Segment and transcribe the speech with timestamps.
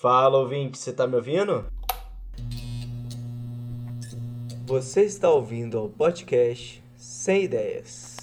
[0.00, 1.66] Fala, ouvinte, você tá me ouvindo?
[4.64, 8.19] Você está ouvindo ao podcast Sem Ideias.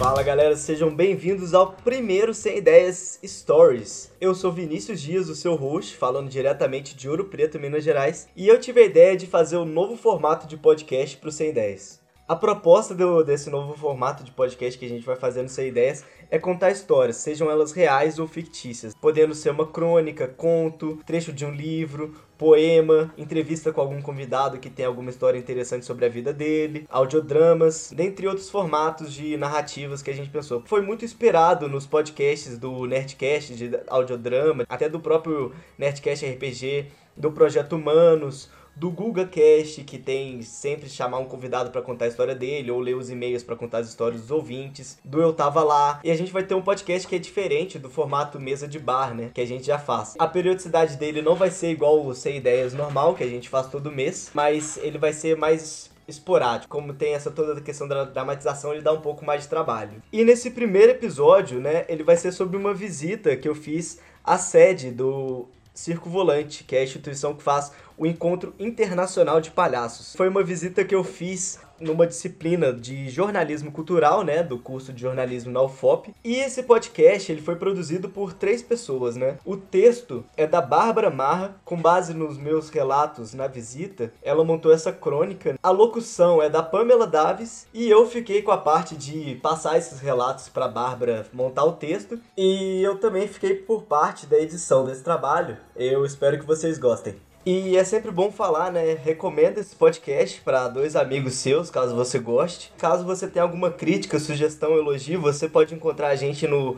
[0.00, 4.10] Fala galera, sejam bem-vindos ao primeiro Sem Ideias Stories.
[4.18, 8.48] Eu sou Vinícius Dias, o seu host, falando diretamente de Ouro Preto, Minas Gerais, e
[8.48, 11.99] eu tive a ideia de fazer um novo formato de podcast pro Sem Ideias.
[12.30, 15.66] A proposta do, desse novo formato de podcast que a gente vai fazer no Sem
[15.66, 21.32] Ideias é contar histórias, sejam elas reais ou fictícias, podendo ser uma crônica, conto, trecho
[21.32, 26.08] de um livro, poema, entrevista com algum convidado que tem alguma história interessante sobre a
[26.08, 30.62] vida dele, audiodramas, dentre outros formatos de narrativas que a gente pensou.
[30.66, 37.32] Foi muito esperado nos podcasts do Nerdcast de audiodrama, até do próprio Nerdcast RPG, do
[37.32, 42.34] Projeto Humanos, do Guga Cast, que tem sempre chamar um convidado para contar a história
[42.34, 46.00] dele, ou ler os e-mails para contar as histórias dos ouvintes, do Eu Tava Lá.
[46.02, 49.14] E a gente vai ter um podcast que é diferente do formato mesa de bar,
[49.14, 49.30] né?
[49.34, 50.14] Que a gente já faz.
[50.18, 53.68] A periodicidade dele não vai ser igual o Sem Ideias normal, que a gente faz
[53.68, 56.68] todo mês, mas ele vai ser mais esporádico.
[56.68, 60.02] Como tem essa toda a questão da dramatização, ele dá um pouco mais de trabalho.
[60.12, 64.36] E nesse primeiro episódio, né, ele vai ser sobre uma visita que eu fiz à
[64.36, 70.14] sede do Circo Volante, que é a instituição que faz o Encontro Internacional de Palhaços.
[70.14, 75.00] Foi uma visita que eu fiz numa disciplina de jornalismo cultural, né, do curso de
[75.00, 76.14] jornalismo na UFOP.
[76.22, 79.38] E esse podcast, ele foi produzido por três pessoas, né?
[79.44, 84.72] O texto é da Bárbara Marra, com base nos meus relatos na visita, ela montou
[84.72, 85.58] essa crônica.
[85.62, 90.00] A locução é da Pamela Daves e eu fiquei com a parte de passar esses
[90.00, 95.02] relatos para Bárbara montar o texto e eu também fiquei por parte da edição desse
[95.02, 95.56] trabalho.
[95.76, 97.29] Eu espero que vocês gostem.
[97.44, 98.92] E é sempre bom falar, né?
[98.94, 102.70] Recomenda esse podcast para dois amigos seus, caso você goste.
[102.76, 106.76] Caso você tenha alguma crítica, sugestão, elogio, você pode encontrar a gente no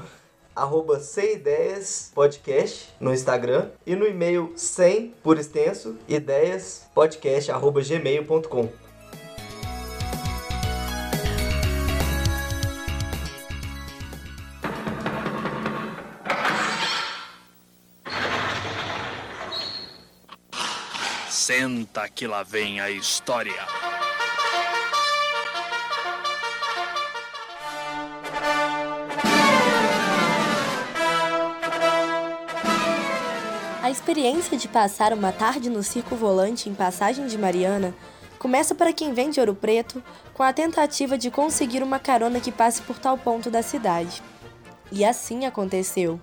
[0.55, 1.01] arroba
[2.15, 8.82] podcast no Instagram e no e-mail sem por extenso ideias podcast arroba gmail.com.
[21.45, 23.67] Senta que lá vem a história.
[33.83, 37.93] A experiência de passar uma tarde no circo volante em Passagem de Mariana
[38.39, 40.01] começa para quem vem de Ouro Preto
[40.33, 44.23] com a tentativa de conseguir uma carona que passe por tal ponto da cidade.
[44.93, 46.21] E assim aconteceu.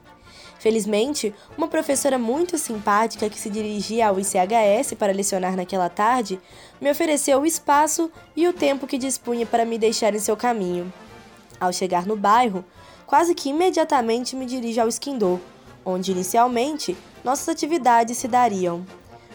[0.60, 6.40] Felizmente, uma professora muito simpática que se dirigia ao ICHS para lecionar naquela tarde
[6.82, 10.92] me ofereceu o espaço e o tempo que dispunha para me deixar em seu caminho.
[11.60, 12.66] Ao chegar no bairro,
[13.08, 15.40] quase que imediatamente me dirijo ao Esquindô,
[15.86, 18.86] onde inicialmente nossas atividades se dariam.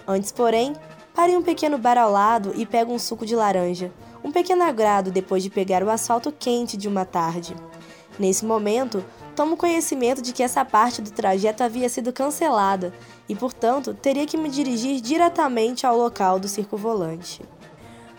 [0.07, 0.75] Antes, porém,
[1.15, 3.91] parei um pequeno bar ao lado e pego um suco de laranja,
[4.23, 7.57] um pequeno agrado depois de pegar o asfalto quente de uma tarde.
[8.19, 9.03] Nesse momento,
[9.35, 12.93] tomo conhecimento de que essa parte do trajeto havia sido cancelada
[13.29, 17.43] e, portanto, teria que me dirigir diretamente ao local do circo volante.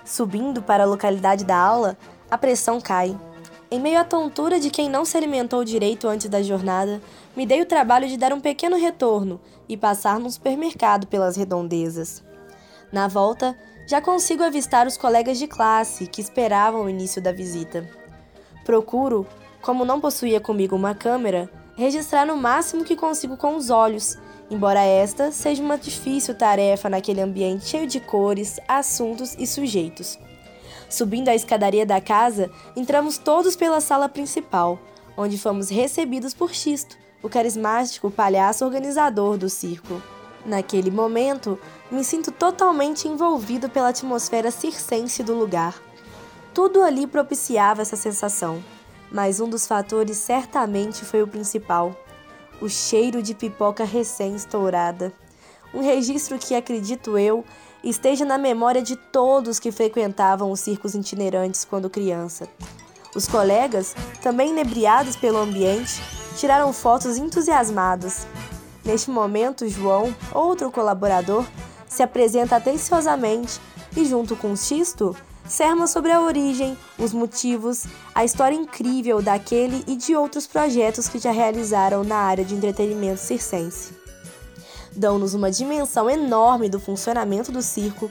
[0.03, 1.97] Subindo para a localidade da aula,
[2.29, 3.17] a pressão cai.
[3.71, 7.01] Em meio à tontura de quem não se alimentou direito antes da jornada,
[7.35, 12.23] me dei o trabalho de dar um pequeno retorno e passar num supermercado pelas redondezas.
[12.91, 17.89] Na volta, já consigo avistar os colegas de classe que esperavam o início da visita.
[18.63, 19.27] Procuro,
[19.65, 24.15] como não possuía comigo uma câmera, registrar no máximo que consigo com os olhos,
[24.47, 30.19] embora esta seja uma difícil tarefa naquele ambiente cheio de cores, assuntos e sujeitos.
[30.87, 34.77] Subindo a escadaria da casa, entramos todos pela sala principal,
[35.17, 39.99] onde fomos recebidos por Xisto, o carismático palhaço organizador do circo.
[40.45, 41.57] Naquele momento,
[41.89, 45.73] me sinto totalmente envolvido pela atmosfera circense do lugar.
[46.53, 48.63] Tudo ali propiciava essa sensação,
[49.11, 51.95] mas um dos fatores certamente foi o principal:
[52.61, 55.13] o cheiro de pipoca recém-estourada.
[55.73, 57.43] Um registro que, acredito eu,
[57.83, 62.47] esteja na memória de todos que frequentavam os circos itinerantes quando criança.
[63.15, 66.01] Os colegas, também inebriados pelo ambiente,
[66.37, 68.25] tiraram fotos entusiasmados.
[68.83, 71.45] Neste momento, João, outro colaborador,
[71.87, 73.59] se apresenta atenciosamente
[73.95, 75.15] e, junto com Xisto,
[75.47, 81.19] serma sobre a origem, os motivos, a história incrível daquele e de outros projetos que
[81.19, 83.93] já realizaram na área de entretenimento circense.
[84.95, 88.09] dão-nos uma dimensão enorme do funcionamento do circo,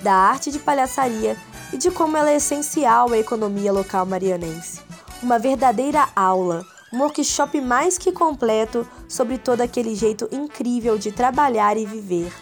[0.00, 1.36] da arte de palhaçaria
[1.72, 4.80] e de como ela é essencial à economia local marianense.
[5.22, 11.76] Uma verdadeira aula, um workshop mais que completo sobre todo aquele jeito incrível de trabalhar
[11.76, 12.32] e viver.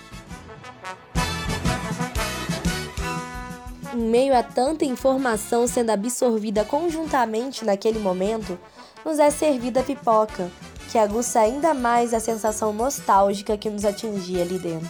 [3.99, 8.57] Em meio a tanta informação sendo absorvida conjuntamente naquele momento,
[9.05, 10.49] nos é servida a pipoca,
[10.89, 14.89] que aguça ainda mais a sensação nostálgica que nos atingia ali dentro.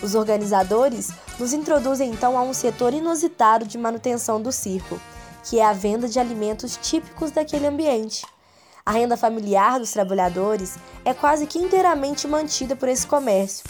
[0.00, 5.00] Os organizadores nos introduzem então a um setor inusitado de manutenção do circo,
[5.42, 8.24] que é a venda de alimentos típicos daquele ambiente.
[8.86, 13.64] A renda familiar dos trabalhadores é quase que inteiramente mantida por esse comércio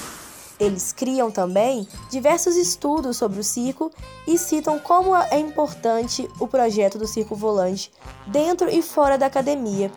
[0.58, 3.90] eles criam também diversos estudos sobre o circo
[4.26, 7.90] e citam como é importante o projeto do Circo Volante
[8.26, 9.90] dentro e fora da academia,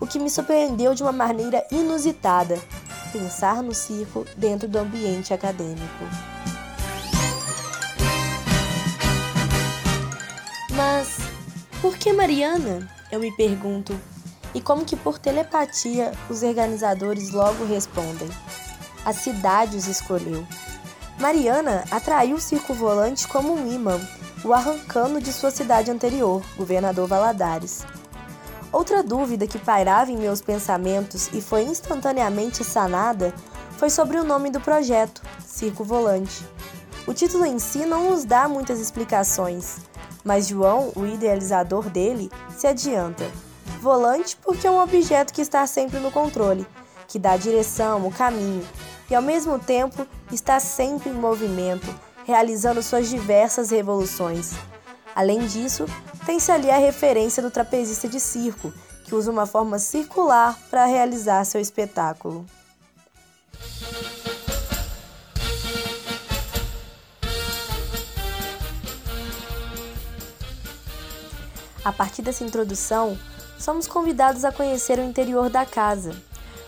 [0.00, 2.60] o que me surpreendeu de uma maneira inusitada
[3.12, 6.04] pensar no circo dentro do ambiente acadêmico.
[10.74, 11.18] Mas
[11.80, 12.88] por que Mariana?
[13.10, 13.98] Eu me pergunto.
[14.54, 18.28] E como que por telepatia os organizadores logo respondem?
[19.04, 20.46] A cidade os escolheu.
[21.18, 24.00] Mariana atraiu o circo volante como um imã,
[24.44, 27.84] o arrancando de sua cidade anterior, governador Valadares.
[28.72, 33.34] Outra dúvida que pairava em meus pensamentos e foi instantaneamente sanada
[33.76, 36.44] foi sobre o nome do projeto, Circo Volante.
[37.06, 39.78] O título em si não nos dá muitas explicações,
[40.24, 43.30] mas João, o idealizador dele, se adianta.
[43.80, 46.66] Volante porque é um objeto que está sempre no controle,
[47.08, 48.64] que dá a direção, o caminho,
[49.12, 51.86] e ao mesmo tempo está sempre em movimento,
[52.24, 54.52] realizando suas diversas revoluções.
[55.14, 55.84] Além disso,
[56.24, 58.72] tem-se ali a referência do trapezista de circo,
[59.04, 62.46] que usa uma forma circular para realizar seu espetáculo.
[71.84, 73.18] A partir dessa introdução,
[73.58, 76.14] somos convidados a conhecer o interior da casa,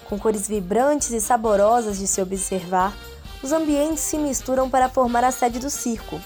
[0.04, 2.96] com cores vibrantes e saborosas de se observar,
[3.42, 6.20] os ambientes se misturam para formar a sede do circo,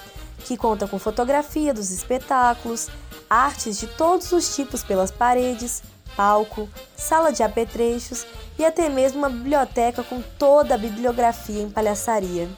[0.44, 2.88] que conta com fotografia dos espetáculos,
[3.28, 5.82] artes de todos os tipos pelas paredes,
[6.16, 8.26] palco, sala de apetrechos
[8.58, 12.48] e até mesmo uma biblioteca com toda a bibliografia em palhaçaria.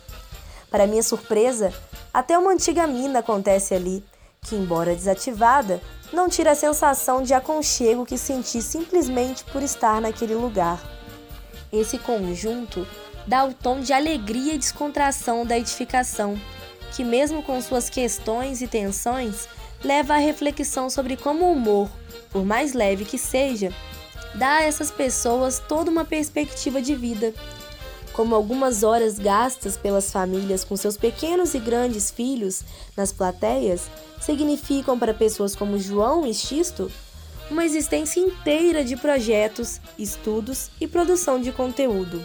[0.71, 1.73] Para minha surpresa,
[2.13, 4.05] até uma antiga mina acontece ali,
[4.43, 5.81] que, embora desativada,
[6.13, 10.81] não tira a sensação de aconchego que senti simplesmente por estar naquele lugar.
[11.73, 12.87] Esse conjunto
[13.27, 16.41] dá o tom de alegria e descontração da edificação,
[16.95, 19.49] que, mesmo com suas questões e tensões,
[19.85, 21.89] leva à reflexão sobre como o humor,
[22.31, 23.73] por mais leve que seja,
[24.35, 27.33] dá a essas pessoas toda uma perspectiva de vida.
[28.13, 32.63] Como algumas horas gastas pelas famílias com seus pequenos e grandes filhos
[32.97, 33.89] nas plateias
[34.21, 36.91] significam para pessoas como João e Xisto
[37.51, 42.23] uma existência inteira de projetos, estudos e produção de conteúdo.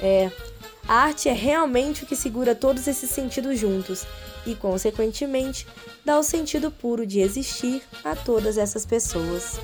[0.00, 0.30] É,
[0.88, 4.06] a arte é realmente o que segura todos esses sentidos juntos
[4.46, 5.66] e, consequentemente,
[6.04, 9.58] dá o sentido puro de existir a todas essas pessoas.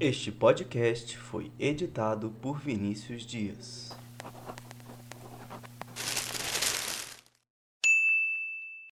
[0.00, 3.97] Este podcast foi editado por Vinícius Dias.